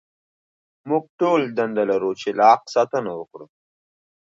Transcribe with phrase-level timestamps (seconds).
[0.89, 3.45] موږ ټول دنده لرو چې له حق ساتنه وکړو.